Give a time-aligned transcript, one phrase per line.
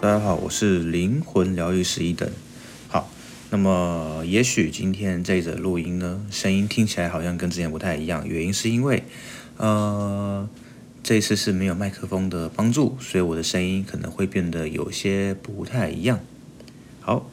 [0.00, 2.30] 大家好，我是灵魂疗愈师一等。
[2.86, 3.10] 好，
[3.50, 9.02] 那么也许今天这则录音呢，声音听起来好像跟之前不太一样，原因是因为，
[9.56, 10.48] 呃，
[11.02, 16.20] 这次是没有麦克风的帮助，所以我的声音可能会变得有些不太一样。
[17.00, 17.28] 好，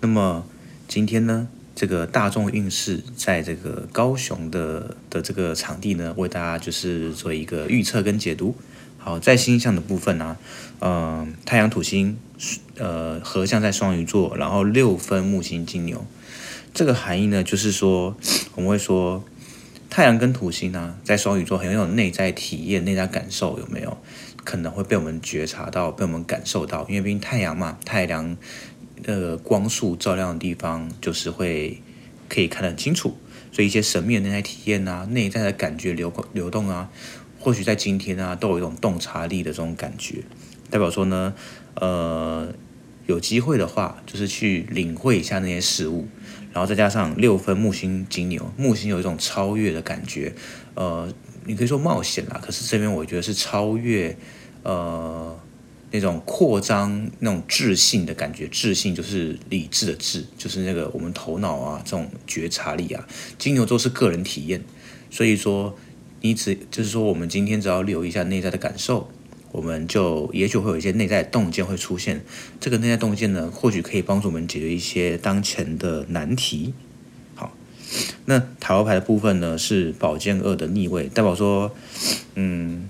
[0.00, 0.46] 那么
[0.88, 8.56] 今天呢，这个大众运势在这个高雄的的这个场地呢，为大家就是做一个预测跟解读。
[9.06, 10.36] 好，在星象的部分呢、啊，
[10.80, 12.18] 呃，太阳土星，
[12.76, 16.04] 呃，合相在双鱼座，然后六分木星金牛，
[16.74, 18.16] 这个含义呢，就是说，
[18.56, 19.24] 我们会说，
[19.88, 23.96] 太阳跟土星呢、在双鱼座很有内在体验、内在感受，有没有？
[24.42, 28.36] 可能会被我们觉察到，被我们感受到，因为毕竟太阳嘛，太阳，
[29.04, 31.80] 呃，光束照亮的地方，就是会
[32.28, 33.16] 可以看得很清楚，
[33.52, 36.90] 所以一些神秘的内在体验啊，内在的感觉流流动啊。
[37.46, 40.16] 或许在今天啊，都有一种洞察力的这种感觉，
[40.68, 41.32] 代表说呢，
[41.74, 42.52] 呃，
[43.06, 46.08] 有机会的话，就是去领会一下那些事物，
[46.52, 50.34] 然后再加上六分木星金牛，木星有一种超越的感觉，
[50.74, 51.08] 呃，
[51.44, 54.18] 你可以说冒险啦，可是这边我觉得是超越，
[54.64, 55.38] 呃，
[55.92, 63.06] 那种扩张那种智性的感觉，智性就是理智的智，就是那个我们头脑啊这种觉察力啊，
[63.38, 64.64] 金牛座是个人体验，
[65.12, 65.78] 所以说。
[66.20, 69.10] 你只就是说，我们今天只要留意一下内在的感受，
[69.52, 72.24] 我们就也许会有一些内在洞见会出现。
[72.58, 76.74] 这个内在洞见呢，或许可以帮助我们解决一些当前的难题。
[77.34, 77.56] 好，
[78.24, 81.74] 那塔罗牌的部分呢，是宝剑二的逆位，代表说，
[82.34, 82.88] 嗯，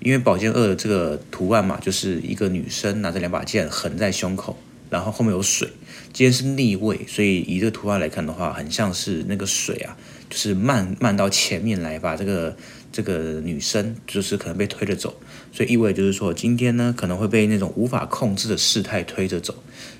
[0.00, 4.56] 因为宝剑二的这个图案嘛，就是一个女生拿着两把剑横在胸口，
[4.88, 5.68] 然后后面有水。
[6.12, 9.96] 今天是逆位，所以以这个图案来看的话，很像是那个水啊。
[10.30, 12.56] 就是慢慢到前面来，把这个
[12.92, 15.14] 这个女生就是可能被推着走，
[15.52, 19.54] 所以意味就是说，今天呢可能会被那种无法控制的事态推着走。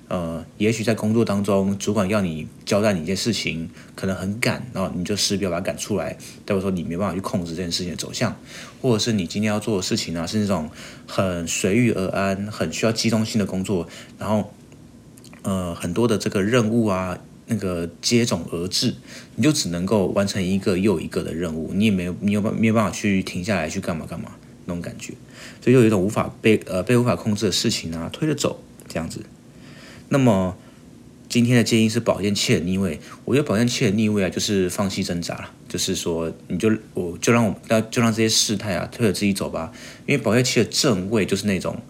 [0.08, 8.36] 呃，也许在工作当中，主管要你交代你一件事情，可能很赶，然后你就势必要把它赶出来，代表说你没办法去控制这件事情的走向，
[8.80, 10.70] 或者是你今天要做的事情呢，是那种
[11.06, 13.88] 很随遇而安、很需要机动性的工作，
[14.18, 14.52] 然后
[15.42, 17.18] 呃很多的这个任务啊。
[17.50, 18.94] 那个接踵而至，
[19.34, 24.30] 你就只能够完成一个又一个的任务，你也没有你有办没有办法去停下来去干嘛干嘛
[24.66, 25.12] 那种感觉，
[25.60, 29.24] 所以就有一种无法被呃被无法控制的事情啊推着走这样子。
[30.10, 30.56] 那么
[31.28, 39.72] 今天的建议是宝剑七的逆位，我觉得宝剑七的逆位啊就是放弃挣扎了，就是说你就我就让我那就让这些事态啊推着自己走吧，
[40.06, 41.82] 因为宝剑七的正位就是那种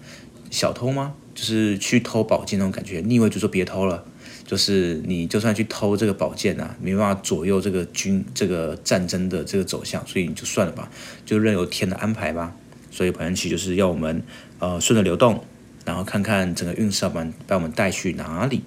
[0.51, 1.13] 小偷吗？
[1.35, 4.05] 就是去偷宝剑那种感觉，逆位就说别偷了。
[4.45, 10.91] 就是你就算去偷这个宝剑啊，没办法左右这个军这个战争的这个走向，所以你就算了吧，
[11.25, 12.55] 就任由天的安排吧。
[12.91, 14.23] 所以宝剑七就是要我们
[14.59, 15.45] 呃顺着流动，
[15.85, 18.63] 然后看看整个运势要把把我们带去哪里。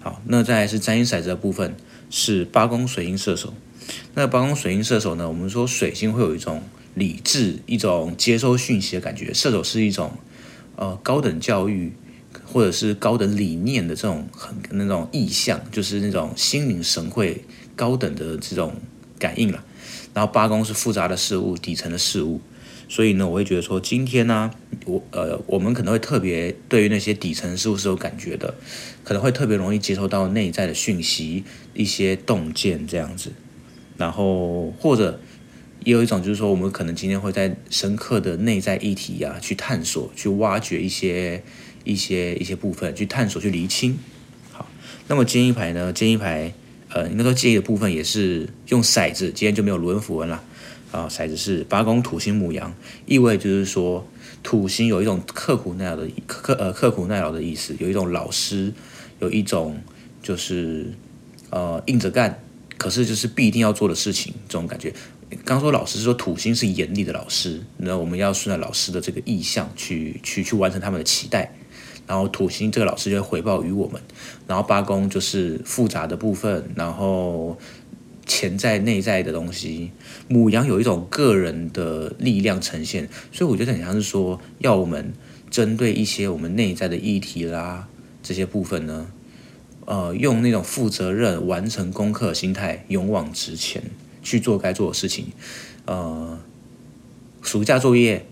[0.00, 1.74] 好，那再来是占星骰子的部分，
[2.08, 3.52] 是八宫水星射手。
[4.14, 6.62] 那八宫水星射手呢，我们说水星会有一种
[6.94, 10.12] 理智、一种接收讯息的感觉，射手是一种
[10.76, 11.92] 呃高等教育。
[12.44, 17.44] 或者是高等理念的这种很那种意象，就是那种心领神会、
[17.76, 18.74] 高等的这种
[19.18, 19.64] 感应了。
[20.12, 22.40] 然后八宫是复杂的事物、底层的事物，
[22.88, 24.50] 所以呢，我会觉得说今天呢，
[24.86, 28.54] 我呃，我们可能会特别对于那些底层事物是有感觉的，
[29.02, 31.44] 可能会特别容易接收到内在的讯息、
[31.74, 33.32] 一些洞见这样子。
[33.96, 35.20] 然后或者
[35.84, 41.42] 也有一种就是说，我们可能今天会在深刻的内在议题呀、啊、去探索、去挖掘一些。
[41.86, 43.98] 一些一些部分去探索去厘清，
[44.52, 44.66] 好，
[45.06, 45.92] 那么建议牌呢？
[45.92, 46.54] 建议牌，
[46.88, 50.42] 呃，应该说建议的部分也是用骰子，今天就没有轮符文了
[50.90, 51.06] 啊。
[51.10, 52.74] 骰子是八宫土星母羊，
[53.04, 54.08] 意味就是说
[54.42, 58.72] 土星有一种刻苦耐劳的刻呃刻苦耐劳的意思，有一种老师，
[59.20, 59.78] 有一种
[60.22, 60.90] 就是
[61.50, 62.42] 呃硬着干，
[62.78, 64.94] 可是就是必定要做的事情这种感觉。
[65.44, 71.52] 刚说老师是说土星是严厉的老师，那我们要顺着老师的这个意向去去去完成他们的期待。
[72.06, 73.98] 然后土星这个老师就会回报于我们，
[74.46, 77.58] 然后八宫就是复杂的部分，然后
[78.26, 79.90] 潜在内在的东西。
[80.28, 85.14] 母羊有一种个人的力量呈现，所以我觉得很像是说，要我们
[85.50, 87.88] 针对一些我们内在的议题啦，
[88.22, 89.06] 这些部分呢，
[89.86, 93.82] 呃，用那种负责任、完成功课的心态，勇往直前
[94.24, 95.26] 去做该做的事情。
[95.86, 96.36] 呃，
[97.42, 98.26] 暑假作业，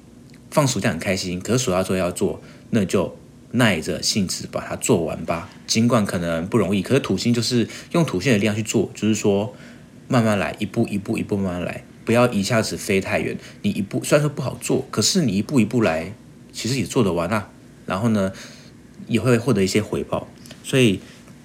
[0.51, 3.17] 放暑假很开心，可是暑假作业要做，那就。
[3.55, 9.55] 耐着性子把它做完吧，尽管可能不容易，可是土星就是用土星的力量去做，就是说
[10.09, 13.37] 慢慢来，一步一步一步慢慢来，不要一下子飞太远。
[13.61, 16.15] 你一步虽然说不好做，可是你一步一步来，
[16.51, 17.51] 其实也做得完啊。
[17.85, 18.33] 然后呢，
[19.07, 20.27] 也会获得一些回报。
[20.65, 21.01] 所以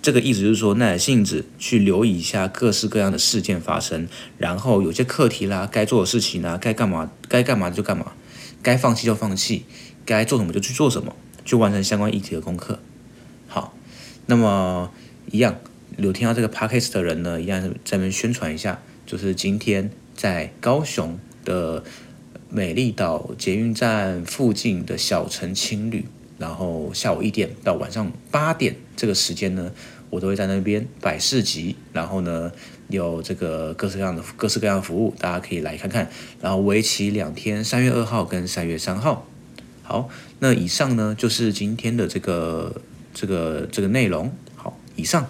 [0.07, 4.07] 这个意思就是说，耐着性子去留意一下各式各样的事件发生，
[4.38, 8.13] 然后有些课题啦，该做的事情啦，该干嘛该干嘛就干嘛，
[8.63, 9.65] 该放弃就放弃，
[10.06, 11.13] 该做什么就去做什么，
[11.44, 12.80] 去完成相关议题的功课。
[13.50, 13.75] 好，
[14.27, 14.89] 那么
[15.30, 15.57] 一样
[15.98, 21.83] 有听到这个 podcast 的人呢，一样在那边宣传一下，就是今天在高雄的
[22.50, 26.06] 美丽岛捷运站附近的小城青旅，
[26.38, 29.74] 然后下午一点到晚上八点这个时间呢，
[30.09, 32.51] 我都会在那边摆市集，然后呢
[32.89, 36.09] 有这个各式各样的各式各样的服务，大家可以来看看。
[36.42, 39.27] 然后为期两天，三月二号跟三月三号。
[39.83, 40.09] 好，
[40.39, 42.81] 那以上呢就是今天的这个。
[43.19, 45.25] 这个这个内容好，以上。